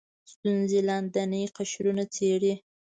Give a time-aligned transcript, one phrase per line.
[0.31, 2.53] ستونزې لاندیني قشرونه څېړي